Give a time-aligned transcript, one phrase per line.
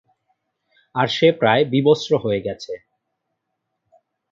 [0.95, 2.73] আর সে প্রায় বিবস্ত্র হয়ে গেছে।